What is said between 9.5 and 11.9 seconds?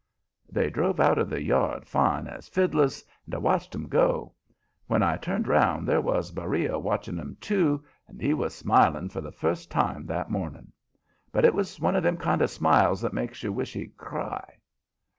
time that morning. But it was